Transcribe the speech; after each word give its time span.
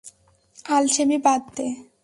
আলসেমি 0.69 1.17
বাদ 1.25 1.41
দে। 1.55 1.67